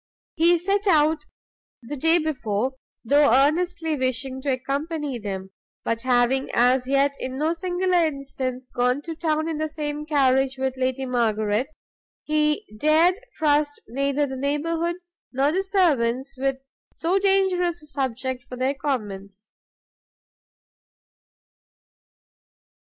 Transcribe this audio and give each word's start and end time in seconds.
He 0.33 0.57
[set] 0.57 0.87
out 0.87 1.25
the 1.83 1.95
day 1.95 2.17
before, 2.17 2.73
though 3.05 3.31
earnestly 3.31 3.95
wishing 3.95 4.41
to 4.41 4.49
accompany 4.53 5.19
them, 5.19 5.51
but 5.85 6.01
having 6.01 6.49
as 6.55 6.87
yet 6.87 7.13
in 7.19 7.37
no 7.37 7.53
single 7.53 7.91
instance 7.93 8.67
gone 8.69 9.03
to 9.03 9.15
town 9.15 9.47
in 9.47 9.59
the 9.59 9.69
same 9.69 10.07
carriage 10.07 10.57
with 10.57 10.75
Lady 10.75 11.05
Margaret, 11.05 11.71
he 12.23 12.65
dared 12.75 13.13
trust 13.35 13.79
neither 13.89 14.25
the 14.25 14.35
neighbourhood 14.37 14.95
nor 15.31 15.51
the 15.51 15.63
servants 15.63 16.33
with 16.35 16.55
so 16.91 17.19
dangerous 17.19 17.83
a 17.83 17.85
subject 17.85 18.43
for 18.49 18.57
their 18.57 18.73
comments. 18.73 19.49